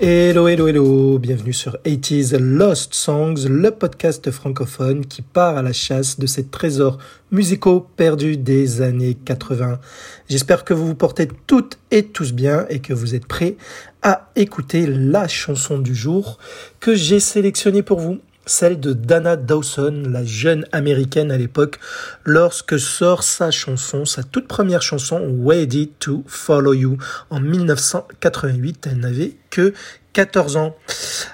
Hello, 0.00 0.46
hello, 0.46 0.68
hello, 0.68 1.18
bienvenue 1.18 1.52
sur 1.52 1.76
80s 1.84 2.38
Lost 2.38 2.94
Songs, 2.94 3.48
le 3.48 3.72
podcast 3.72 4.30
francophone 4.30 5.04
qui 5.04 5.22
part 5.22 5.56
à 5.56 5.62
la 5.62 5.72
chasse 5.72 6.20
de 6.20 6.26
ces 6.28 6.46
trésors 6.46 6.98
musicaux 7.32 7.84
perdus 7.96 8.36
des 8.36 8.80
années 8.80 9.14
80. 9.14 9.80
J'espère 10.28 10.62
que 10.62 10.72
vous 10.72 10.86
vous 10.86 10.94
portez 10.94 11.26
toutes 11.48 11.80
et 11.90 12.04
tous 12.04 12.32
bien 12.32 12.64
et 12.68 12.78
que 12.78 12.92
vous 12.92 13.16
êtes 13.16 13.26
prêts 13.26 13.56
à 14.02 14.30
écouter 14.36 14.86
la 14.86 15.26
chanson 15.26 15.78
du 15.78 15.96
jour 15.96 16.38
que 16.78 16.94
j'ai 16.94 17.18
sélectionnée 17.18 17.82
pour 17.82 17.98
vous 17.98 18.20
celle 18.48 18.80
de 18.80 18.92
Dana 18.92 19.36
Dawson, 19.36 20.04
la 20.08 20.24
jeune 20.24 20.66
américaine 20.72 21.30
à 21.30 21.36
l'époque, 21.36 21.78
lorsque 22.24 22.78
sort 22.78 23.22
sa 23.22 23.50
chanson, 23.50 24.04
sa 24.04 24.22
toute 24.22 24.48
première 24.48 24.82
chanson, 24.82 25.20
Ready 25.44 25.90
to 25.98 26.24
Follow 26.26 26.74
You, 26.74 26.98
en 27.30 27.40
1988. 27.40 28.88
Elle 28.90 28.98
n'avait 28.98 29.36
que 29.50 29.72
14 30.14 30.56
ans. 30.56 30.76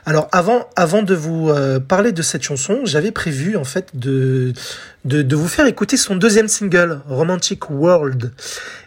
Alors 0.05 0.28
avant, 0.32 0.69
avant 0.77 1.02
de 1.02 1.14
vous 1.14 1.50
euh, 1.50 1.80
parler 1.80 2.12
de 2.12 2.22
cette 2.22 2.42
chanson, 2.42 2.80
j'avais 2.84 3.12
prévu 3.12 3.56
en 3.56 3.64
fait 3.64 3.91
de, 3.94 4.52
de, 5.05 5.22
de 5.22 5.36
vous 5.36 5.48
faire 5.48 5.66
écouter 5.66 5.96
son 5.96 6.16
deuxième 6.16 6.48
single, 6.48 7.00
Romantic 7.08 7.70
World. 7.70 8.33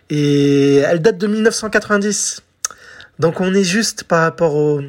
Et 0.09 0.75
elle 0.77 1.01
date 1.01 1.17
de 1.17 1.27
1990. 1.27 2.41
Donc 3.19 3.41
on 3.41 3.53
est 3.53 3.63
juste 3.63 4.03
par 4.03 4.21
rapport 4.21 4.55
au, 4.55 4.81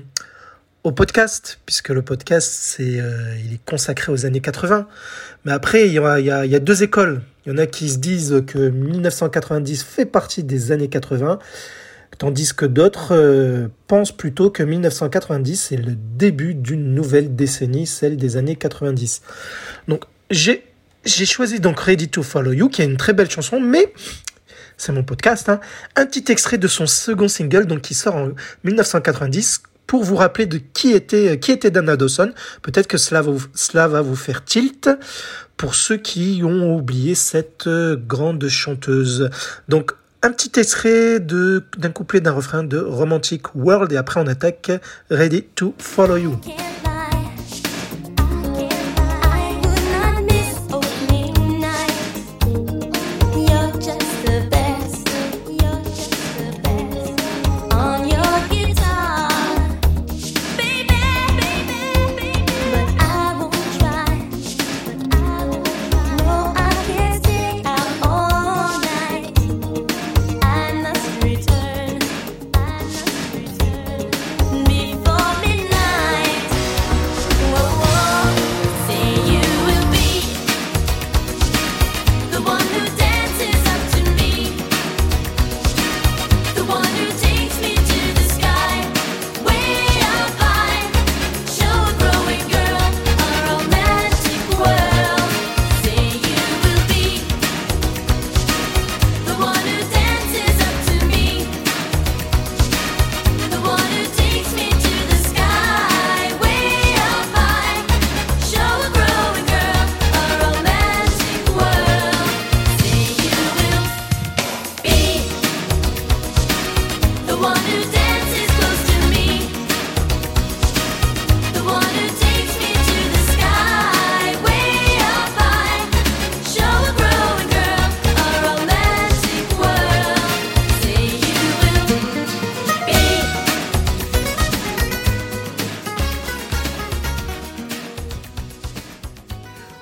podcast, 0.93 1.61
puisque 1.67 1.89
le 1.91 2.03
podcast, 2.03 2.51
c'est, 2.53 3.01
euh, 3.01 3.35
il 3.45 3.55
est 3.55 3.65
consacré 3.65 4.13
aux 4.13 4.27
années 4.27 4.41
80. 4.41 4.87
Mais 5.45 5.53
après, 5.53 5.87
il 5.89 5.93
y, 5.93 5.99
a, 5.99 6.59
deux 6.59 6.83
écoles. 6.83 7.23
Il 7.45 7.53
y 7.53 7.55
en 7.55 7.59
a 7.59 7.67
qui 7.67 7.89
se 7.89 7.99
disent 7.99 8.43
que 8.47 8.59
1990 8.59 9.83
fait 9.83 10.05
partie 10.05 10.45
des 10.45 10.73
années 10.73 10.89
80, 10.89 11.39
tandis 12.19 12.55
que 12.55 12.67
d'autres 12.67 13.15
euh, 13.15 13.69
pensent 13.87 14.13
plutôt 14.13 14.51
que 14.51 14.63
1990, 14.63 15.57
c'est 15.57 15.77
le 15.77 15.95
début 15.95 16.55
d'une 16.55 16.95
nouvelle 16.95 17.35
décennie, 17.37 17.87
celle 17.87 18.17
des 18.17 18.37
années 18.37 18.57
90. 18.57 19.23
Donc, 19.89 20.05
j'ai, 20.31 20.65
j'ai 21.05 21.27
choisi 21.27 21.61
donc 21.61 21.81
Ready 21.81 22.09
to 22.09 22.23
Follow 22.23 22.53
You, 22.53 22.69
qui 22.69 22.83
est 22.83 22.87
une 22.87 22.97
très 22.97 23.13
belle 23.13 23.31
chanson, 23.31 23.61
mais 23.61 23.93
c'est 24.79 24.93
mon 24.93 25.03
podcast, 25.03 25.49
hein, 25.49 25.59
un 25.97 26.07
petit 26.07 26.31
extrait 26.31 26.57
de 26.57 26.69
son 26.69 26.87
second 26.87 27.27
single, 27.27 27.67
donc 27.67 27.81
qui 27.81 27.95
sort 27.95 28.15
en 28.15 28.29
1990, 28.63 29.63
pour 29.89 30.05
vous 30.05 30.15
rappeler 30.15 30.47
de 30.47 30.59
qui 30.59 30.93
était, 30.93 31.41
qui 31.41 31.51
était 31.51 31.73
Dana 31.73 31.97
Dawson. 31.97 32.33
Peut-être 32.63 32.87
que 32.87 32.99
cela 32.99 33.23
va, 33.23 33.33
vous, 33.33 33.47
cela 33.55 33.89
va 33.89 34.03
vous 34.03 34.15
faire 34.15 34.45
tilt 34.45 34.89
pour 35.57 35.75
ceux 35.75 35.97
qui 35.97 36.43
ont 36.45 36.77
oublié 36.77 37.17
cette 37.17 37.67
euh, 37.67 37.97
grande 37.97 38.47
chanteuse. 38.47 39.31
Donc, 39.69 39.93
un 40.23 40.31
petit 40.31 40.61
extrait 40.61 41.21
d'un 41.21 41.91
couplet 41.93 42.21
d'un 42.21 42.33
refrain 42.33 42.65
de 42.65 42.79
Romantic 42.79 43.55
World 43.55 43.93
et 43.93 43.97
après 43.97 44.21
on 44.21 44.27
attaque 44.27 44.73
Ready 45.11 45.45
to 45.55 45.75
Follow 45.79 46.17
You. 46.17 46.41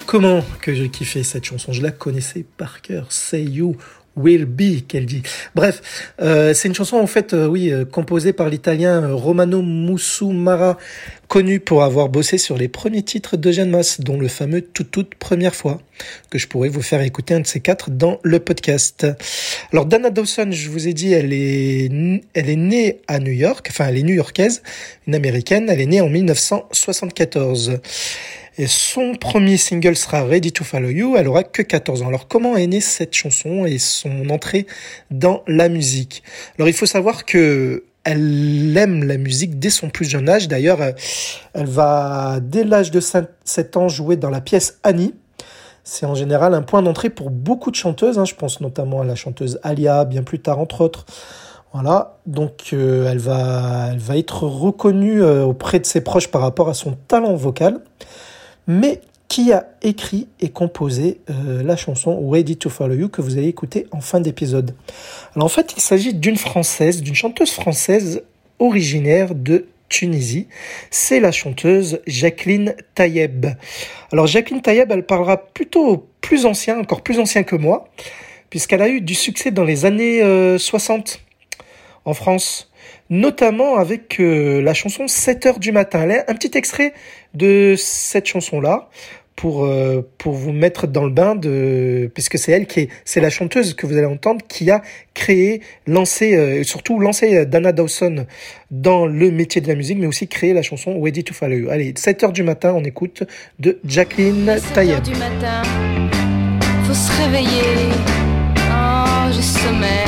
Comment 0.07 0.45
que 0.63 0.73
j'ai 0.73 0.89
kiffé 0.89 1.25
cette 1.25 1.45
chanson 1.45 1.73
Je 1.73 1.83
la 1.83 1.91
connaissais 1.91 2.45
par 2.57 2.81
cœur. 2.81 3.11
Say 3.11 3.43
You 3.43 3.77
Will 4.17 4.45
Be, 4.45 4.87
qu'elle 4.87 5.05
dit. 5.05 5.23
Bref, 5.57 6.15
euh, 6.21 6.55
c'est 6.55 6.69
une 6.69 6.75
chanson 6.75 6.97
en 6.97 7.09
fait, 7.09 7.35
euh, 7.35 7.47
oui, 7.47 7.71
euh, 7.71 7.85
composée 7.85 8.33
par 8.33 8.49
l'italien 8.49 9.03
euh, 9.03 9.15
Romano 9.15 9.63
Musumara, 9.63 10.79
connu 11.27 11.59
pour 11.59 11.83
avoir 11.83 12.09
bossé 12.09 12.39
sur 12.39 12.57
les 12.57 12.69
premiers 12.69 13.03
titres 13.03 13.37
de 13.37 13.51
Jeanne 13.51 13.71
Masse, 13.71 14.01
dont 14.01 14.19
le 14.19 14.29
fameux 14.29 14.63
Toute 14.63 14.93
toute 14.93 15.17
première 15.17 15.57
fois, 15.57 15.83
que 16.31 16.39
je 16.39 16.47
pourrais 16.47 16.69
vous 16.69 16.83
faire 16.83 17.03
écouter 17.03 17.35
un 17.35 17.41
de 17.41 17.47
ces 17.47 17.61
quatre 17.61 17.91
dans 17.91 18.21
le 18.23 18.39
podcast. 18.39 19.07
Alors 19.73 19.87
Dana 19.87 20.11
Dawson, 20.11 20.49
je 20.53 20.71
vous 20.71 20.87
ai 20.87 20.95
dit, 20.95 21.13
elle 21.13 21.33
est, 21.33 21.91
elle 22.33 22.49
est 22.49 22.57
née 22.57 23.01
à 23.09 23.19
New 23.19 23.33
York, 23.33 23.67
enfin 23.71 23.89
elle 23.89 23.99
est 23.99 24.05
new-yorkaise, 24.05 24.63
une 25.09 25.17
américaine, 25.17 25.67
elle 25.69 25.81
est 25.81 25.87
née 25.87 26.01
en 26.01 26.09
1974. 26.09 27.81
Et 28.59 28.67
son 28.69 29.15
premier 29.17 29.59
single 29.59 29.97
sera 29.97 30.25
Ready 30.25 30.51
to 30.51 30.65
Follow 30.65 30.89
You. 30.89 31.17
Elle 31.17 31.29
aura 31.29 31.43
que 31.43 31.61
14 31.61 32.03
ans. 32.03 32.09
Alors 32.09 32.27
comment 32.27 32.57
est 32.57 32.67
née 32.67 32.81
cette 32.81 33.13
chanson 33.13 33.67
et 33.67 33.77
son 33.77 34.31
entrée 34.31 34.67
dans 35.11 35.43
la 35.47 35.69
musique? 35.69 36.23
Alors 36.57 36.67
il 36.69 36.73
faut 36.73 36.87
savoir 36.87 37.27
que 37.27 37.85
elle 38.05 38.75
aime 38.79 39.05
la 39.05 39.19
musique 39.19 39.59
dès 39.59 39.69
son 39.69 39.91
plus 39.91 40.09
jeune 40.09 40.29
âge. 40.29 40.49
D'ailleurs, 40.49 40.79
elle 41.53 41.67
va 41.67 42.39
dès 42.41 42.65
l'âge 42.65 42.91
de 42.91 43.01
7 43.01 43.77
ans 43.77 43.89
jouer 43.89 44.17
dans 44.17 44.31
la 44.31 44.41
pièce 44.41 44.79
Annie. 44.85 45.15
C'est 45.85 46.07
en 46.07 46.15
général 46.15 46.55
un 46.55 46.63
point 46.63 46.83
d'entrée 46.83 47.11
pour 47.11 47.31
beaucoup 47.31 47.71
de 47.71 47.77
chanteuses. 47.77 48.19
Hein. 48.19 48.25
Je 48.25 48.37
pense 48.37 48.61
notamment 48.61 49.03
à 49.03 49.05
la 49.05 49.17
chanteuse 49.17 49.61
Alia, 49.65 50.05
bien 50.05 50.23
plus 50.23 50.39
tard 50.39 50.61
entre 50.61 50.81
autres. 50.81 51.05
Voilà, 51.73 52.17
donc 52.27 52.71
euh, 52.73 53.11
elle, 53.11 53.19
va, 53.19 53.89
elle 53.91 53.99
va 53.99 54.17
être 54.17 54.45
reconnue 54.45 55.21
euh, 55.21 55.45
auprès 55.45 55.79
de 55.79 55.85
ses 55.85 56.01
proches 56.01 56.29
par 56.29 56.41
rapport 56.41 56.71
à 56.71 56.75
son 56.75 56.93
talent 56.93 57.35
vocal 57.35 57.81
mais 58.67 59.01
qui 59.29 59.53
a 59.53 59.67
écrit 59.83 60.29
et 60.41 60.51
composé 60.51 61.21
euh, 61.31 61.63
la 61.63 61.77
chanson 61.77 62.29
Ready 62.31 62.57
to 62.57 62.71
Follow 62.71 62.95
You 62.95 63.09
que 63.09 63.21
vous 63.21 63.39
allez 63.39 63.49
écouter 63.49 63.87
en 63.91 64.01
fin 64.01 64.21
d'épisode. 64.21 64.75
Alors 65.35 65.47
en 65.47 65.49
fait, 65.49 65.75
il 65.77 65.81
s'agit 65.81 66.15
d'une 66.15 66.37
française, 66.37 67.03
d'une 67.03 67.15
chanteuse 67.15 67.51
française 67.51 68.23
originaire 68.59 69.35
de 69.35 69.67
Tunisie. 69.89 70.49
C'est 70.91 71.21
la 71.21 71.33
chanteuse 71.33 72.01
Jacqueline 72.07 72.75
Tayeb. 72.95 73.47
Alors 74.13 74.27
Jacqueline 74.27 74.63
Tayeb, 74.63 74.91
elle 74.91 75.07
parlera 75.07 75.37
plutôt 75.37 76.09
plus 76.21 76.47
ancien, 76.47 76.79
encore 76.79 77.03
plus 77.03 77.19
ancien 77.19 77.43
que 77.43 77.57
moi, 77.57 77.89
puisqu'elle 78.51 78.83
a 78.83 78.89
eu 78.89 79.01
du 79.01 79.15
succès 79.15 79.51
dans 79.51 79.65
les 79.65 79.85
années 79.85 80.21
60 80.59 81.21
euh, 81.21 81.61
en 82.05 82.15
France 82.15 82.71
notamment 83.11 83.77
avec 83.77 84.21
euh, 84.21 84.61
la 84.63 84.75
chanson 84.75 85.07
7 85.07 85.47
heures 85.47 85.59
du 85.59 85.73
matin. 85.73 86.09
un 86.27 86.35
petit 86.35 86.57
extrait 86.57 86.93
de 87.35 87.75
cette 87.77 88.27
chanson-là 88.27 88.89
pour 89.37 89.67
euh, 89.67 90.09
pour 90.17 90.33
vous 90.33 90.53
mettre 90.53 90.87
dans 90.87 91.05
le 91.05 91.11
bain 91.11 91.35
de 91.35 92.11
puisque 92.15 92.39
c'est 92.39 92.53
elle 92.53 92.67
qui 92.67 92.81
est 92.81 92.89
c'est 93.05 93.21
la 93.21 93.29
chanteuse 93.29 93.75
que 93.75 93.87
vous 93.87 93.97
allez 93.97 94.07
entendre 94.07 94.41
qui 94.49 94.71
a 94.71 94.81
créé 95.13 95.61
lancé 95.87 96.35
euh, 96.35 96.65
surtout 96.65 96.99
lancé 96.99 97.45
Dana 97.45 97.73
Dawson 97.73 98.27
dans 98.71 99.05
le 99.05 99.31
métier 99.31 99.61
de 99.61 99.69
la 99.69 99.75
musique 99.75 99.99
mais 99.99 100.07
aussi 100.07 100.27
créé 100.27 100.55
la 100.55 100.63
chanson 100.63 101.01
Ready 101.01 101.23
to 101.23 101.35
Follow 101.35 101.57
You. 101.57 101.71
Allez, 101.71 101.93
7 101.97 102.25
heures 102.25 102.33
du 102.33 102.43
matin, 102.43 102.73
on 102.75 102.85
écoute 102.85 103.25
de 103.59 103.79
Jacqueline 103.85 104.57
Tayeb. 104.75 105.05
7 105.05 105.15
du 105.15 105.19
matin. 105.19 105.63
Faut 106.87 106.95
se 106.95 107.23
réveiller. 107.23 107.93
Oh, 108.71 109.31
j'ai 109.33 109.43
sommeil. 109.43 110.06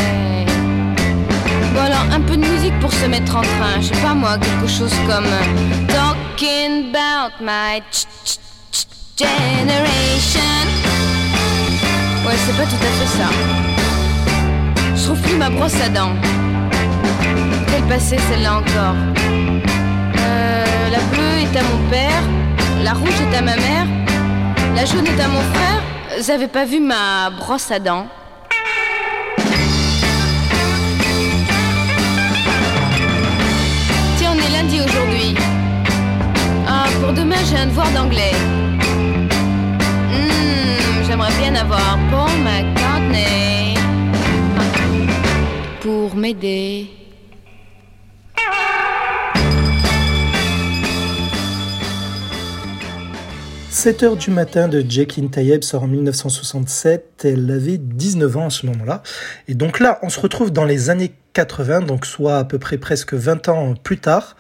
Pour 2.81 2.93
se 2.93 3.07
mettre 3.07 3.37
en 3.37 3.43
train. 3.43 3.81
Je 3.81 3.89
sais 3.89 4.03
pas 4.03 4.15
moi, 4.15 4.39
quelque 4.39 4.67
chose 4.67 4.95
comme 5.07 5.27
euh, 5.27 5.87
Talking 5.89 6.95
about 6.95 7.35
my 7.41 7.83
generation. 9.17 10.41
Ouais, 12.27 12.35
c'est 12.45 12.57
pas 12.57 12.65
tout 12.65 12.83
à 12.83 12.91
fait 12.99 13.19
ça. 13.19 13.29
Je 14.95 15.05
trouve 15.05 15.21
plus 15.23 15.37
ma 15.37 15.51
brosse 15.51 15.81
à 15.81 15.89
dents. 15.89 16.15
Quelle 17.69 17.85
passée 17.85 18.19
celle-là 18.31 18.59
encore 18.59 18.97
euh, 20.19 20.91
La 20.91 20.99
bleue 21.11 21.39
est 21.43 21.57
à 21.57 21.63
mon 21.63 21.91
père, 21.91 22.23
la 22.83 22.93
rouge 22.93 23.21
est 23.21 23.37
à 23.37 23.43
ma 23.43 23.57
mère, 23.57 23.87
la 24.75 24.85
jaune 24.85 25.07
est 25.07 25.21
à 25.21 25.29
mon 25.29 25.41
frère. 25.55 25.83
Vous 26.19 26.31
avez 26.31 26.49
pas 26.49 26.65
vu 26.65 26.81
ma 26.81 27.31
brosse 27.31 27.71
à 27.71 27.79
dents 27.79 28.07
aujourd'hui. 34.77 35.35
Ah, 36.67 36.85
pour 37.01 37.13
demain, 37.13 37.37
j'ai 37.49 37.57
un 37.57 37.67
devoir 37.67 37.91
d'anglais. 37.93 38.33
Hmm, 40.13 41.05
J'aimerais 41.07 41.33
bien 41.41 41.55
avoir 41.55 41.99
Paul 42.11 42.31
McCartney 42.45 43.75
pour 45.81 46.15
m'aider. 46.15 46.87
7 53.79 54.03
heures 54.03 54.17
du 54.17 54.33
matin 54.33 54.67
de 54.67 54.85
Jacqueline 54.87 55.31
Tayeb 55.31 55.63
sort 55.63 55.85
en 55.85 55.87
1967. 55.87 57.21
Elle 57.23 57.49
avait 57.49 57.79
19 57.79 58.37
ans 58.37 58.47
à 58.47 58.51
ce 58.51 58.67
moment-là. 58.67 59.05
Et 59.47 59.55
donc 59.55 59.79
là, 59.79 60.01
on 60.03 60.09
se 60.09 60.19
retrouve 60.19 60.51
dans 60.51 60.65
les 60.65 60.91
années 60.91 61.13
80, 61.35 61.83
donc 61.83 62.05
soit 62.05 62.39
à 62.39 62.45
peu 62.45 62.59
près 62.59 62.77
presque 62.77 63.15
20 63.15 63.49
ans 63.49 63.75
plus 63.81 63.99
tard. 63.99 64.37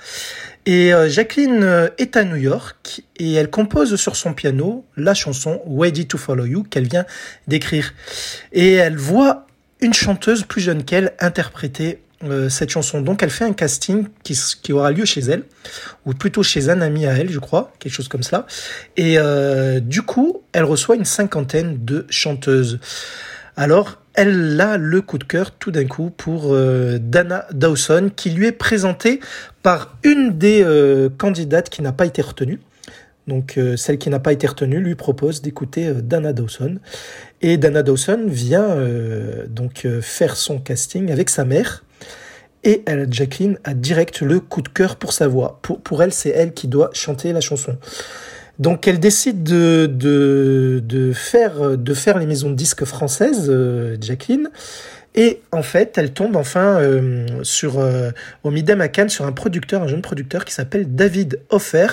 Et 0.66 0.92
euh, 0.92 1.08
Jacqueline 1.08 1.62
euh, 1.62 1.88
est 1.98 2.16
à 2.16 2.24
New 2.24 2.34
York 2.34 3.02
et 3.16 3.34
elle 3.34 3.48
compose 3.48 3.94
sur 3.94 4.16
son 4.16 4.34
piano 4.34 4.84
la 4.96 5.14
chanson 5.14 5.62
Ready 5.68 6.08
to 6.08 6.18
Follow 6.18 6.44
You 6.44 6.64
qu'elle 6.64 6.88
vient 6.88 7.06
d'écrire. 7.46 7.94
Et 8.50 8.72
elle 8.72 8.96
voit 8.96 9.46
une 9.80 9.94
chanteuse 9.94 10.42
plus 10.42 10.62
jeune 10.62 10.82
qu'elle 10.82 11.14
interpréter 11.20 12.00
euh, 12.24 12.48
cette 12.48 12.70
chanson. 12.70 13.00
Donc 13.00 13.22
elle 13.22 13.30
fait 13.30 13.44
un 13.44 13.52
casting 13.52 14.06
qui, 14.22 14.38
qui, 14.62 14.72
aura 14.72 14.90
lieu 14.90 15.04
chez 15.04 15.20
elle, 15.20 15.44
ou 16.04 16.14
plutôt 16.14 16.42
chez 16.42 16.70
un 16.70 16.80
ami 16.80 17.06
à 17.06 17.12
elle, 17.12 17.30
je 17.30 17.38
crois, 17.38 17.72
quelque 17.78 17.92
chose 17.92 18.08
comme 18.08 18.22
cela. 18.22 18.46
Et 18.96 19.18
euh, 19.18 19.80
du 19.80 20.02
coup, 20.02 20.42
elle 20.52 20.64
reçoit 20.64 20.96
une 20.96 21.04
cinquantaine 21.04 21.84
de 21.84 22.06
chanteuses. 22.10 22.78
Alors, 23.56 24.00
elle 24.14 24.60
a 24.60 24.76
le 24.76 25.00
coup 25.00 25.18
de 25.18 25.24
cœur 25.24 25.52
tout 25.52 25.70
d'un 25.70 25.86
coup 25.86 26.10
pour 26.10 26.54
euh, 26.54 26.98
Dana 27.00 27.46
Dawson, 27.52 28.10
qui 28.14 28.30
lui 28.30 28.46
est 28.46 28.52
présentée 28.52 29.20
par 29.62 29.96
une 30.02 30.38
des 30.38 30.62
euh, 30.62 31.08
candidates 31.08 31.70
qui 31.70 31.82
n'a 31.82 31.92
pas 31.92 32.06
été 32.06 32.22
retenue. 32.22 32.60
Donc 33.28 33.58
euh, 33.58 33.76
celle 33.76 33.98
qui 33.98 34.08
n'a 34.10 34.18
pas 34.18 34.32
été 34.32 34.46
retenue 34.46 34.80
lui 34.80 34.94
propose 34.94 35.42
d'écouter 35.42 35.86
euh, 35.86 36.00
Dana 36.00 36.32
Dawson. 36.32 36.78
Et 37.42 37.58
Dana 37.58 37.82
Dawson 37.82 38.24
vient 38.26 38.64
euh, 38.64 39.46
donc 39.46 39.86
faire 40.00 40.34
son 40.34 40.58
casting 40.58 41.12
avec 41.12 41.30
sa 41.30 41.44
mère. 41.44 41.84
Et 42.64 42.82
Jacqueline 43.10 43.58
a 43.64 43.72
direct 43.72 44.20
le 44.20 44.40
coup 44.40 44.62
de 44.62 44.68
cœur 44.68 44.96
pour 44.96 45.12
sa 45.12 45.28
voix. 45.28 45.58
Pour, 45.62 45.80
pour 45.80 46.02
elle, 46.02 46.12
c'est 46.12 46.30
elle 46.30 46.52
qui 46.52 46.68
doit 46.68 46.90
chanter 46.92 47.32
la 47.32 47.40
chanson. 47.40 47.76
Donc 48.58 48.88
elle 48.88 48.98
décide 48.98 49.44
de, 49.44 49.86
de, 49.86 50.82
de, 50.84 51.12
faire, 51.12 51.78
de 51.78 51.94
faire 51.94 52.18
les 52.18 52.26
maisons 52.26 52.50
de 52.50 52.56
disques 52.56 52.84
françaises, 52.84 53.52
Jacqueline. 54.00 54.50
Et 55.14 55.42
en 55.50 55.62
fait, 55.62 55.98
elle 55.98 56.12
tombe 56.12 56.36
enfin 56.36 56.78
euh, 56.80 57.26
sur 57.42 57.80
euh, 57.80 58.10
au 58.44 58.52
Midem 58.52 58.80
à 58.80 58.86
Cannes 58.86 59.08
sur 59.08 59.26
un 59.26 59.32
producteur, 59.32 59.82
un 59.82 59.88
jeune 59.88 60.00
producteur 60.00 60.44
qui 60.44 60.54
s'appelle 60.54 60.94
David 60.94 61.40
Hoffer, 61.50 61.88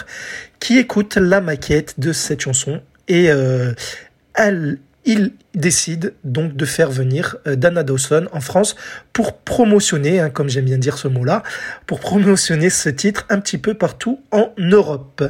qui 0.60 0.78
écoute 0.78 1.16
la 1.16 1.42
maquette 1.42 2.00
de 2.00 2.14
cette 2.14 2.42
chanson 2.42 2.82
et 3.08 3.32
euh, 3.32 3.74
elle, 4.36 4.78
il 5.06 5.34
décide 5.54 6.14
donc 6.24 6.56
de 6.56 6.66
faire 6.66 6.90
venir 6.90 7.38
euh, 7.48 7.56
Dana 7.56 7.84
Dawson 7.84 8.28
en 8.32 8.42
France 8.42 8.76
pour 9.14 9.38
promotionner, 9.38 10.20
hein, 10.20 10.30
comme 10.30 10.50
j'aime 10.50 10.66
bien 10.66 10.78
dire 10.78 10.98
ce 10.98 11.08
mot-là, 11.08 11.44
pour 11.86 12.00
promotionner 12.00 12.70
ce 12.70 12.90
titre 12.90 13.26
un 13.30 13.40
petit 13.40 13.58
peu 13.58 13.76
partout 13.76 14.20
en 14.32 14.52
Europe. 14.58 15.24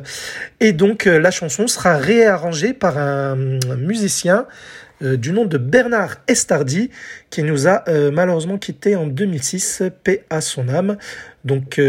Et 0.62 0.72
donc 0.72 1.07
euh, 1.07 1.19
la 1.19 1.31
chanson 1.31 1.68
sera 1.68 1.98
réarrangée 1.98 2.74
par 2.74 2.98
un 2.98 3.36
musicien 3.77 4.48
euh, 5.04 5.18
du 5.18 5.33
nom 5.33 5.45
de 5.45 5.57
Bernard 5.57 6.16
Estardi, 6.28 6.89
qui 7.30 7.44
nous 7.44 7.68
a 7.68 7.83
malheureusement 8.12 8.57
quitté 8.57 8.95
en 8.95 9.06
2006, 9.06 9.83
paix 10.04 10.24
à 10.30 10.39
son 10.39 10.69
âme. 10.69 10.98
Donc 11.44 11.81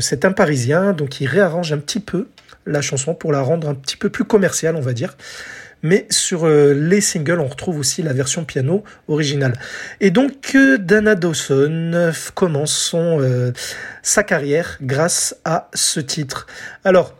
c'est 0.00 0.24
un 0.24 0.32
Parisien, 0.32 0.92
donc 0.92 1.20
il 1.20 1.26
réarrange 1.26 1.72
un 1.72 1.78
petit 1.78 2.00
peu 2.00 2.28
la 2.64 2.80
chanson 2.80 3.14
pour 3.14 3.32
la 3.32 3.40
rendre 3.40 3.68
un 3.68 3.74
petit 3.74 3.96
peu 3.96 4.10
plus 4.10 4.24
commerciale, 4.24 4.76
on 4.76 4.80
va 4.80 4.92
dire. 4.92 5.16
Mais 5.82 6.06
sur 6.10 6.46
les 6.48 7.00
singles, 7.00 7.40
on 7.40 7.46
retrouve 7.46 7.78
aussi 7.78 8.02
la 8.02 8.12
version 8.12 8.44
piano 8.44 8.84
originale. 9.08 9.54
Et 10.00 10.10
donc 10.10 10.56
Dana 10.78 11.14
Dawson 11.14 12.12
commence 12.34 12.72
son, 12.72 13.52
sa 14.02 14.22
carrière 14.22 14.78
grâce 14.80 15.36
à 15.44 15.68
ce 15.74 16.00
titre. 16.00 16.46
Alors, 16.84 17.14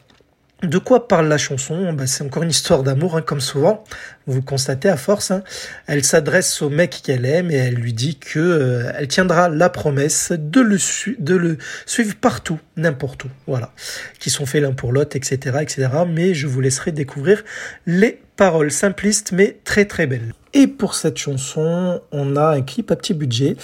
de 0.62 0.78
quoi 0.78 1.08
parle 1.08 1.28
la 1.28 1.38
chanson? 1.38 1.92
Bah, 1.92 2.06
C'est 2.06 2.24
encore 2.24 2.42
une 2.42 2.50
histoire 2.50 2.82
d'amour, 2.82 3.16
hein, 3.16 3.22
comme 3.22 3.40
souvent. 3.40 3.84
Vous 4.26 4.36
le 4.36 4.42
constatez 4.42 4.88
à 4.88 4.96
force. 4.96 5.30
Hein. 5.30 5.42
Elle 5.86 6.04
s'adresse 6.04 6.62
au 6.62 6.70
mec 6.70 7.00
qu'elle 7.02 7.24
aime 7.24 7.50
et 7.50 7.56
elle 7.56 7.74
lui 7.74 7.92
dit 7.92 8.16
que 8.16 8.38
euh, 8.38 8.92
elle 8.96 9.08
tiendra 9.08 9.48
la 9.48 9.68
promesse 9.68 10.32
de 10.32 10.60
le, 10.60 10.78
suivre 10.78 12.14
partout, 12.20 12.60
n'importe 12.76 13.24
où. 13.24 13.28
Voilà, 13.46 13.72
qui 14.20 14.30
sont 14.30 14.46
faits 14.46 14.62
l'un 14.62 14.72
pour 14.72 14.92
l'autre, 14.92 15.16
etc., 15.16 15.58
etc. 15.60 15.88
Mais 16.08 16.34
je 16.34 16.46
vous 16.46 16.60
laisserai 16.60 16.92
découvrir 16.92 17.42
les 17.86 18.20
paroles 18.36 18.70
simplistes, 18.70 19.32
mais 19.32 19.58
très 19.64 19.84
très 19.84 20.06
belles. 20.06 20.32
Et 20.54 20.66
pour 20.66 20.94
cette 20.94 21.16
chanson, 21.16 22.00
on 22.12 22.36
a 22.36 22.48
un 22.48 22.62
clip 22.62 22.90
à 22.90 22.96
petit 22.96 23.14
budget 23.14 23.56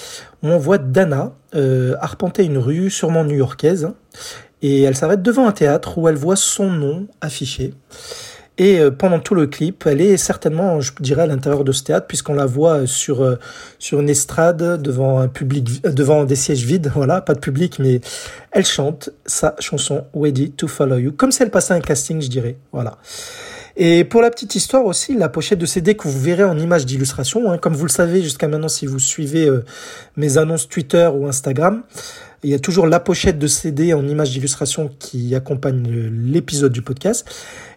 où 0.43 0.49
on 0.49 0.59
voit 0.59 0.79
Dana 0.79 1.35
euh, 1.55 1.97
arpenter 2.01 2.45
une 2.45 2.59
rue, 2.59 2.91
sûrement 2.91 3.25
new-yorkaise. 3.25 3.85
Hein 3.85 3.95
et 4.63 4.83
elle 4.83 4.97
s'arrête 4.97 5.23
devant 5.23 5.47
un 5.47 5.53
théâtre 5.53 5.99
où 5.99 6.09
elle 6.09 6.17
voit 6.17 6.37
son 6.37 6.71
nom 6.71 7.07
affiché. 7.21 7.75
Et 8.59 8.81
euh, 8.81 8.91
pendant 8.91 9.21
tout 9.21 9.37
le 9.37 9.47
clip, 9.47 9.87
elle 9.87 10.01
est 10.01 10.17
certainement, 10.17 10.81
je 10.81 10.93
dirais, 10.99 11.23
à 11.23 11.27
l'intérieur 11.27 11.63
de 11.63 11.71
ce 11.71 11.85
théâtre, 11.85 12.09
puisqu'on 12.09 12.35
la 12.35 12.45
voit 12.45 12.89
sur 12.89 13.23
euh, 13.23 13.37
sur 13.79 14.01
une 14.01 14.11
estrade 14.11 14.83
devant 14.83 15.21
un 15.21 15.29
public, 15.29 15.69
euh, 15.87 15.93
devant 15.93 16.25
des 16.25 16.35
sièges 16.35 16.65
vides, 16.65 16.91
voilà, 16.95 17.21
pas 17.21 17.35
de 17.35 17.39
public, 17.39 17.79
mais 17.79 18.01
elle 18.51 18.67
chante 18.67 19.11
sa 19.27 19.55
chanson 19.61 20.05
Ready 20.13 20.51
to 20.51 20.67
Follow 20.67 20.99
You, 20.99 21.13
comme 21.13 21.31
si 21.31 21.43
elle 21.45 21.51
passait 21.51 21.75
un 21.75 21.81
casting, 21.81 22.21
je 22.21 22.29
dirais, 22.29 22.57
voilà. 22.73 22.99
Et 23.81 24.03
pour 24.03 24.23
la 24.23 24.31
petite 24.31 24.57
histoire 24.57 24.85
aussi, 24.85 25.15
la 25.15 25.29
pochette 25.29 25.61
de 25.61 25.67
CD 25.67 25.95
que 25.95 26.09
vous 26.09 26.21
verrez 26.21 26.43
en 26.43 26.59
image 26.59 26.85
d'illustration, 26.85 27.51
hein, 27.51 27.59
comme 27.59 27.75
vous 27.75 27.87
le 27.87 27.91
savez 27.91 28.23
jusqu'à 28.23 28.49
maintenant 28.49 28.69
si 28.69 28.87
vous 28.87 28.99
suivez 28.99 29.49
mes 30.17 30.37
annonces 30.37 30.69
Twitter 30.69 31.09
ou 31.15 31.29
Instagram, 31.29 31.85
il 32.45 32.51
y 32.51 32.55
a 32.55 32.59
toujours 32.59 32.87
la 32.87 33.01
pochette 33.01 33.39
de 33.39 33.49
CD 33.49 33.93
en 33.93 34.07
image 34.07 34.31
d'illustration 34.31 34.91
qui 34.99 35.35
accompagne 35.35 35.89
l'épisode 36.13 36.73
du 36.73 36.83
podcast. 36.83 37.29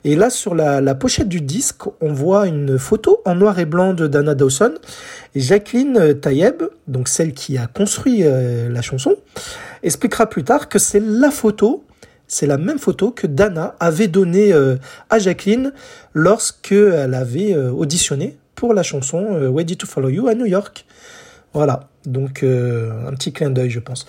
Et 0.04 0.16
là, 0.16 0.30
sur 0.30 0.54
la, 0.54 0.96
pochette 0.96 1.28
du 1.28 1.42
disque, 1.42 1.82
on 2.00 2.14
voit 2.14 2.48
une 2.48 2.78
photo 2.78 3.22
en 3.26 3.34
noir 3.34 3.58
et 3.58 3.66
blanc 3.66 3.94
de 3.94 4.08
Dana 4.08 4.36
Dawson. 4.36 4.74
Et 5.34 5.40
Jacqueline 5.40 6.20
Tayeb, 6.20 6.64
donc 6.88 7.08
celle 7.08 7.34
qui 7.34 7.58
a 7.58 7.66
construit 7.66 8.22
euh, 8.24 8.70
la 8.70 8.82
chanson, 8.82 9.16
expliquera 9.82 10.28
plus 10.28 10.44
tard 10.44 10.70
que 10.70 10.78
c'est 10.78 11.00
la 11.00 11.32
photo 11.32 11.84
c'est 12.32 12.48
la 12.48 12.58
même 12.58 12.80
photo 12.80 13.12
que 13.12 13.28
Dana 13.28 13.76
avait 13.80 14.08
donnée 14.08 14.54
euh, 14.54 14.78
à 15.10 15.20
Jacqueline 15.20 15.74
lorsque 16.14 16.72
elle 16.72 17.14
avait 17.14 17.54
euh, 17.54 17.72
auditionné 17.72 18.38
pour 18.56 18.74
la 18.74 18.84
chanson 18.84 19.54
Ready 19.54 19.76
to 19.76 19.86
Follow 19.86 20.10
You 20.10 20.28
à 20.28 20.36
New 20.36 20.46
York. 20.46 20.86
Voilà, 21.54 21.90
donc 22.06 22.44
euh, 22.44 23.08
un 23.08 23.12
petit 23.14 23.34
clin 23.34 23.50
d'œil, 23.50 23.70
je 23.70 23.80
pense. 23.80 24.06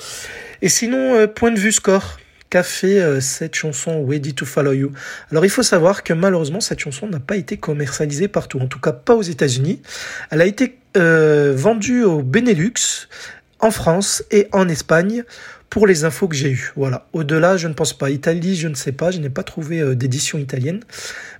Et 0.60 0.68
sinon, 0.68 1.14
euh, 1.14 1.26
point 1.26 1.50
de 1.50 1.58
vue 1.58 1.72
score, 1.72 2.18
qu'a 2.50 2.62
fait 2.62 3.00
euh, 3.00 3.20
cette 3.20 3.54
chanson 3.54 4.06
Ready 4.06 4.34
to 4.34 4.46
Follow 4.46 4.72
You? 4.72 4.92
Alors 5.30 5.44
il 5.44 5.50
faut 5.50 5.64
savoir 5.64 6.04
que 6.04 6.12
malheureusement 6.12 6.60
cette 6.60 6.78
chanson 6.78 7.08
n'a 7.08 7.18
pas 7.18 7.36
été 7.36 7.56
commercialisée 7.56 8.28
partout, 8.28 8.60
en 8.60 8.68
tout 8.68 8.78
cas 8.78 8.92
pas 8.92 9.14
aux 9.16 9.22
États-Unis. 9.22 9.82
Elle 10.30 10.40
a 10.40 10.46
été 10.46 10.78
vendue 10.94 12.04
au 12.04 12.20
Benelux, 12.22 13.08
en 13.58 13.70
France 13.70 14.22
et 14.30 14.48
en 14.52 14.68
Espagne 14.68 15.24
pour 15.72 15.86
les 15.86 16.04
infos 16.04 16.28
que 16.28 16.36
j'ai 16.36 16.50
eues. 16.50 16.70
Voilà. 16.76 17.06
Au-delà, 17.14 17.56
je 17.56 17.66
ne 17.66 17.72
pense 17.72 17.94
pas. 17.94 18.10
Italie, 18.10 18.56
je 18.56 18.68
ne 18.68 18.74
sais 18.74 18.92
pas. 18.92 19.10
Je 19.10 19.20
n'ai 19.20 19.30
pas 19.30 19.42
trouvé 19.42 19.96
d'édition 19.96 20.38
italienne. 20.38 20.80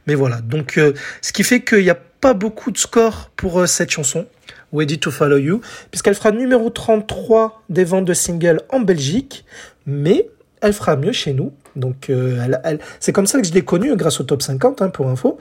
Mais 0.06 0.14
voilà. 0.14 0.40
Donc, 0.40 0.80
ce 1.20 1.32
qui 1.32 1.44
fait 1.44 1.60
qu'il 1.60 1.82
n'y 1.82 1.90
a 1.90 1.98
pas 2.22 2.32
beaucoup 2.32 2.70
de 2.70 2.78
score 2.78 3.30
pour 3.36 3.68
cette 3.68 3.90
chanson. 3.90 4.26
Ready 4.72 4.98
to 4.98 5.10
Follow 5.10 5.36
You, 5.36 5.60
puisqu'elle 5.90 6.14
fera 6.14 6.30
numéro 6.30 6.70
33 6.70 7.62
des 7.68 7.84
ventes 7.84 8.06
de 8.06 8.14
singles 8.14 8.62
en 8.70 8.80
Belgique, 8.80 9.44
mais 9.84 10.30
elle 10.62 10.72
fera 10.72 10.96
mieux 10.96 11.12
chez 11.12 11.34
nous. 11.34 11.52
Donc 11.76 12.08
euh, 12.08 12.46
c'est 13.00 13.12
comme 13.12 13.26
ça 13.26 13.40
que 13.40 13.46
je 13.46 13.52
l'ai 13.52 13.64
connue 13.64 13.94
grâce 13.96 14.20
au 14.20 14.24
top 14.24 14.40
50 14.40 14.82
hein, 14.82 14.88
pour 14.88 15.08
info. 15.08 15.38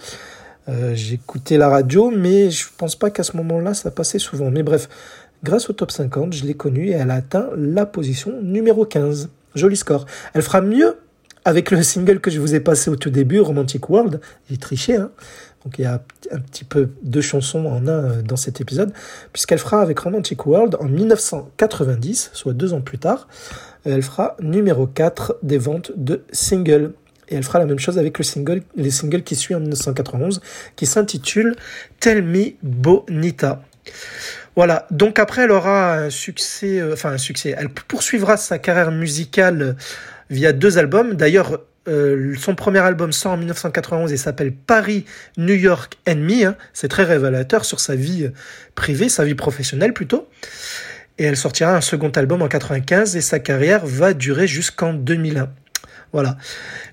Euh, 0.69 0.93
J'écoutais 0.95 1.57
la 1.57 1.69
radio, 1.69 2.11
mais 2.11 2.51
je 2.51 2.65
pense 2.77 2.95
pas 2.95 3.09
qu'à 3.09 3.23
ce 3.23 3.37
moment-là 3.37 3.73
ça 3.73 3.89
passait 3.91 4.19
souvent. 4.19 4.51
Mais 4.51 4.63
bref, 4.63 4.89
grâce 5.43 5.69
au 5.69 5.73
top 5.73 5.91
50, 5.91 6.33
je 6.33 6.45
l'ai 6.45 6.53
connue 6.53 6.89
et 6.89 6.91
elle 6.91 7.11
a 7.11 7.15
atteint 7.15 7.49
la 7.55 7.85
position 7.85 8.41
numéro 8.41 8.85
15. 8.85 9.29
Joli 9.55 9.75
score. 9.75 10.05
Elle 10.33 10.41
fera 10.41 10.61
mieux 10.61 10.97
avec 11.45 11.71
le 11.71 11.83
single 11.83 12.19
que 12.19 12.31
je 12.31 12.39
vous 12.39 12.55
ai 12.55 12.59
passé 12.59 12.89
au 12.89 12.95
tout 12.95 13.09
début, 13.09 13.39
Romantic 13.39 13.89
World. 13.89 14.21
J'ai 14.49 14.57
triché, 14.57 14.95
hein. 14.95 15.11
Donc 15.63 15.77
il 15.77 15.83
y 15.83 15.85
a 15.85 16.01
un 16.31 16.39
petit 16.39 16.63
peu 16.63 16.89
deux 17.03 17.21
chansons 17.21 17.65
en 17.65 17.87
un 17.87 17.91
euh, 17.91 18.21
dans 18.23 18.35
cet 18.35 18.61
épisode, 18.61 18.93
puisqu'elle 19.31 19.59
fera 19.59 19.81
avec 19.81 19.99
Romantic 19.99 20.45
World 20.47 20.75
en 20.79 20.85
1990, 20.85 22.31
soit 22.33 22.53
deux 22.53 22.73
ans 22.73 22.81
plus 22.81 22.97
tard, 22.97 23.27
elle 23.85 24.01
fera 24.01 24.35
numéro 24.41 24.87
4 24.87 25.37
des 25.43 25.57
ventes 25.57 25.91
de 25.95 26.23
singles. 26.31 26.93
Et 27.29 27.35
elle 27.35 27.43
fera 27.43 27.59
la 27.59 27.65
même 27.65 27.79
chose 27.79 27.97
avec 27.97 28.17
le 28.17 28.25
single, 28.25 28.61
les 28.75 28.89
singles 28.89 29.23
qui 29.23 29.35
suivent 29.35 29.57
en 29.57 29.61
1991, 29.61 30.41
qui 30.75 30.85
s'intitule 30.85 31.55
Tell 31.99 32.23
Me 32.23 32.55
Bonita. 32.61 33.61
Voilà, 34.55 34.85
donc 34.91 35.19
après 35.19 35.43
elle 35.43 35.51
aura 35.51 35.93
un 35.95 36.09
succès, 36.09 36.79
euh, 36.79 36.93
enfin 36.93 37.11
un 37.11 37.17
succès, 37.17 37.55
elle 37.57 37.69
poursuivra 37.69 38.35
sa 38.37 38.59
carrière 38.59 38.91
musicale 38.91 39.75
via 40.29 40.51
deux 40.51 40.77
albums. 40.77 41.15
D'ailleurs, 41.15 41.59
euh, 41.87 42.35
son 42.37 42.55
premier 42.55 42.79
album 42.79 43.11
sort 43.11 43.33
en 43.33 43.37
1991 43.37 44.11
et 44.11 44.17
s'appelle 44.17 44.53
Paris, 44.53 45.05
New 45.37 45.53
York 45.53 45.97
Me. 46.07 46.45
Hein. 46.45 46.55
C'est 46.73 46.89
très 46.89 47.03
révélateur 47.03 47.65
sur 47.65 47.79
sa 47.79 47.95
vie 47.95 48.29
privée, 48.75 49.09
sa 49.09 49.23
vie 49.23 49.35
professionnelle 49.35 49.93
plutôt. 49.93 50.27
Et 51.17 51.23
elle 51.23 51.37
sortira 51.37 51.75
un 51.75 51.81
second 51.81 52.09
album 52.09 52.41
en 52.41 52.47
95 52.47 53.15
et 53.15 53.21
sa 53.21 53.39
carrière 53.39 53.85
va 53.85 54.13
durer 54.13 54.47
jusqu'en 54.47 54.93
2001. 54.93 55.49
Voilà. 56.13 56.37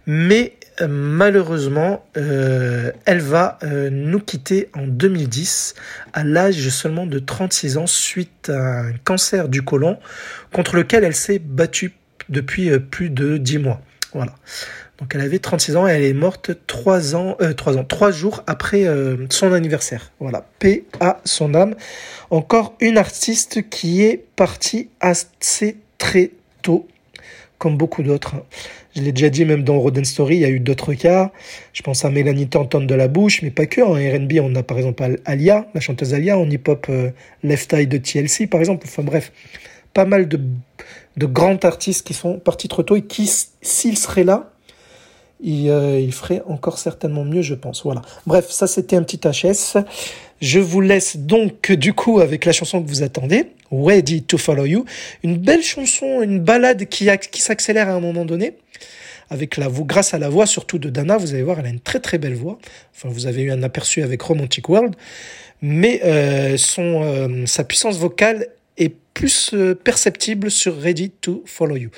Mais 0.06 0.54
euh, 0.54 0.57
malheureusement, 0.87 2.04
euh, 2.16 2.92
elle 3.04 3.20
va 3.20 3.58
nous 3.90 4.20
quitter 4.20 4.68
en 4.75 4.87
2010 4.87 5.75
à 6.12 6.25
l'âge 6.25 6.68
seulement 6.68 7.06
de 7.06 7.18
36 7.18 7.78
ans 7.78 7.87
suite 7.87 8.50
à 8.50 8.80
un 8.80 8.92
cancer 9.04 9.49
du 9.49 9.62
côlon 9.62 9.99
contre 10.52 10.76
lequel 10.76 11.04
elle 11.04 11.16
s'est 11.16 11.38
battue 11.38 11.94
depuis 12.28 12.78
plus 12.78 13.11
de 13.11 13.37
10 13.38 13.58
mois. 13.58 13.80
Voilà. 14.12 14.35
Donc 14.99 15.14
elle 15.14 15.20
avait 15.20 15.38
36 15.38 15.76
ans 15.76 15.87
et 15.87 15.92
elle 15.92 16.02
est 16.02 16.12
morte 16.12 16.50
3 16.66 17.14
ans, 17.14 17.37
euh, 17.40 17.52
3 17.52 17.78
ans, 17.78 17.85
3 17.85 18.11
jours 18.11 18.42
après 18.47 18.85
euh, 18.85 19.16
son 19.30 19.52
anniversaire. 19.52 20.11
Voilà. 20.18 20.47
Paix 20.58 20.85
à 21.00 21.20
son 21.25 21.54
âme. 21.54 21.76
Encore 22.30 22.75
une 22.80 22.99
artiste 22.99 23.68
qui 23.70 24.02
est 24.02 24.25
partie 24.35 24.90
assez 25.00 25.76
très 25.99 26.32
tôt, 26.62 26.88
comme 27.58 27.76
beaucoup 27.76 28.02
d'autres. 28.02 28.35
Je 28.98 29.04
l'ai 29.04 29.12
déjà 29.12 29.30
dit, 29.30 29.44
même 29.44 29.62
dans 29.62 29.78
Roden 29.78 30.04
Story, 30.04 30.36
il 30.36 30.40
y 30.40 30.44
a 30.44 30.50
eu 30.50 30.58
d'autres 30.58 30.92
cas. 30.92 31.30
Je 31.72 31.82
pense 31.82 32.04
à 32.04 32.10
Mélanie 32.10 32.48
Tanton 32.48 32.80
de 32.80 32.94
la 32.96 33.06
Bouche, 33.06 33.42
mais 33.42 33.50
pas 33.50 33.66
que. 33.66 33.80
En 33.80 33.92
R&B, 33.92 34.40
on 34.42 34.56
a 34.56 34.64
par 34.64 34.76
exemple 34.76 35.20
Alia, 35.24 35.68
la 35.72 35.80
chanteuse 35.80 36.14
Alia. 36.14 36.36
En 36.36 36.50
hip-hop, 36.50 36.86
euh, 36.90 37.10
Left 37.44 37.72
Eye 37.72 37.86
de 37.86 37.98
TLC, 37.98 38.48
par 38.48 38.58
exemple. 38.58 38.86
Enfin 38.88 39.04
bref, 39.04 39.32
pas 39.94 40.04
mal 40.04 40.26
de, 40.26 40.40
de 41.16 41.26
grands 41.26 41.58
artistes 41.62 42.04
qui 42.04 42.12
sont 42.12 42.40
partis 42.40 42.66
trop 42.66 42.82
tôt 42.82 42.96
et 42.96 43.02
qui, 43.02 43.30
s'ils 43.62 43.96
seraient 43.96 44.24
là, 44.24 44.50
euh, 45.45 46.00
il, 46.00 46.12
ferait 46.12 46.42
encore 46.47 46.78
certainement 46.78 47.25
mieux, 47.25 47.42
je 47.42 47.54
pense. 47.54 47.83
Voilà. 47.85 48.02
Bref, 48.26 48.50
ça 48.50 48.66
c'était 48.66 48.97
un 48.97 49.02
petit 49.02 49.18
HS. 49.18 49.78
Je 50.40 50.59
vous 50.59 50.80
laisse 50.80 51.16
donc 51.16 51.73
du 51.73 51.92
coup 51.92 52.21
avec 52.21 52.45
la 52.45 52.52
chanson 52.52 52.83
que 52.83 52.88
vous 52.88 53.02
attendez, 53.02 53.47
Ready 53.73 54.23
to 54.23 54.38
Follow 54.38 54.66
You, 54.66 54.85
une 55.23 55.37
belle 55.37 55.62
chanson, 55.62 56.23
une 56.23 56.40
balade 56.40 56.87
qui, 56.87 57.09
qui 57.30 57.40
s'accélère 57.40 57.88
à 57.88 57.92
un 57.92 58.00
moment 58.00 58.25
donné. 58.25 58.54
Avec 59.30 59.59
la 59.59 59.68
voix, 59.68 59.85
grâce 59.87 60.14
à 60.14 60.18
la 60.18 60.30
voix 60.30 60.47
surtout 60.47 60.78
de 60.78 60.88
Dana, 60.88 61.18
vous 61.18 61.35
allez 61.35 61.42
voir, 61.42 61.59
elle 61.61 61.66
a 61.66 61.71
une 61.71 61.80
très 61.80 62.00
très 62.00 62.18
belle 62.18 62.35
voix. 62.35 62.59
Enfin, 62.97 63.09
vous 63.11 63.26
avez 63.26 63.42
eu 63.42 63.50
un 63.50 63.62
aperçu 63.62 64.02
avec 64.02 64.23
Romantic 64.23 64.68
World, 64.68 64.95
mais 65.61 66.00
euh, 66.04 66.57
son, 66.57 67.02
euh, 67.02 67.45
sa 67.47 67.62
puissance 67.62 67.99
vocale 67.99 68.47
est 68.78 68.95
plus 69.12 69.54
perceptible 69.85 70.50
sur 70.50 70.80
Ready 70.80 71.11
to 71.11 71.42
Follow 71.45 71.76
You. 71.76 71.90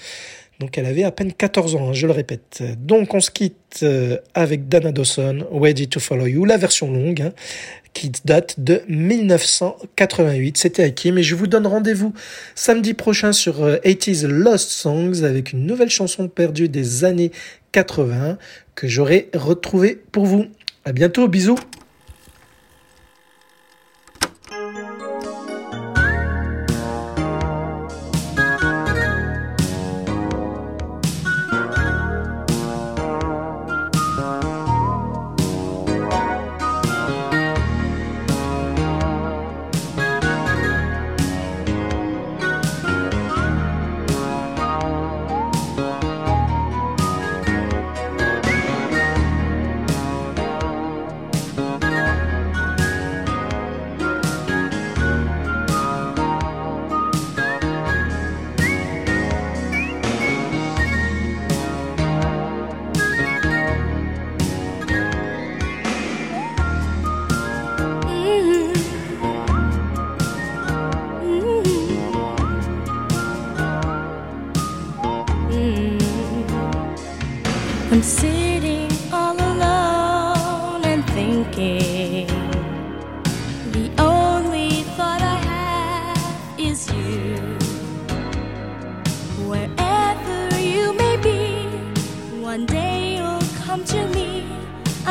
Donc 0.60 0.76
elle 0.76 0.84
avait 0.84 1.04
à 1.04 1.10
peine 1.10 1.32
14 1.32 1.74
ans, 1.74 1.88
hein, 1.88 1.92
je 1.94 2.06
le 2.06 2.12
répète. 2.12 2.62
Donc 2.78 3.14
on 3.14 3.20
se 3.20 3.30
quitte 3.30 3.80
euh, 3.82 4.18
avec 4.34 4.68
Dana 4.68 4.92
Dawson, 4.92 5.46
Ready 5.50 5.88
to 5.88 6.00
Follow 6.00 6.26
You, 6.26 6.44
la 6.44 6.58
version 6.58 6.92
longue, 6.92 7.22
hein, 7.22 7.32
qui 7.94 8.12
date 8.26 8.60
de 8.60 8.82
1988. 8.86 10.58
C'était 10.58 10.84
Hakim 10.84 11.16
et 11.16 11.22
je 11.22 11.34
vous 11.34 11.46
donne 11.46 11.66
rendez-vous 11.66 12.12
samedi 12.54 12.92
prochain 12.92 13.32
sur 13.32 13.66
80s 13.66 14.26
euh, 14.26 14.28
Lost 14.28 14.68
Songs 14.68 15.24
avec 15.24 15.52
une 15.52 15.64
nouvelle 15.64 15.88
chanson 15.88 16.28
perdue 16.28 16.68
des 16.68 17.04
années 17.04 17.32
80 17.72 18.36
que 18.74 18.86
j'aurai 18.86 19.30
retrouvée 19.34 19.98
pour 20.12 20.26
vous. 20.26 20.44
À 20.84 20.92
bientôt, 20.92 21.26
bisous 21.26 21.58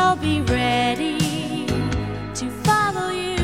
I'll 0.02 0.16
be 0.16 0.42
ready 0.42 1.18
to 2.34 2.50
follow 2.64 3.10
you. 3.12 3.36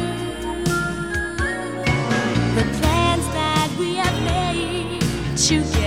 The 2.56 2.66
plans 2.80 3.28
that 3.40 3.70
we 3.78 3.96
have 3.96 4.18
made 4.24 5.02
together. 5.36 5.85